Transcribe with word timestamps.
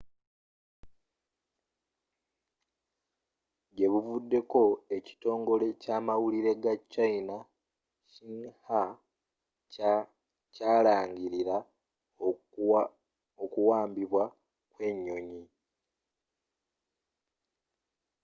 gyebuvuddeko 3.75 4.61
ekitongole 4.97 5.67
kyamawulire 5.81 6.51
ga 6.63 6.73
china 6.93 7.37
xinhua 8.13 8.83
kya 9.73 9.93
kyalangilira 10.53 11.57
okuwambibwa 13.43 14.23
kw'enyonyi 14.71 15.43